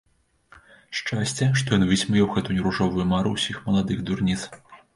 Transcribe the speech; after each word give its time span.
Шчасце, 0.99 1.49
што 1.61 1.67
ён 1.77 1.85
высмеяў 1.93 2.27
гэтую 2.39 2.57
ружовую 2.71 3.05
мару 3.13 3.37
ўсіх 3.37 3.63
маладых 3.69 4.05
дурніц. 4.11 4.41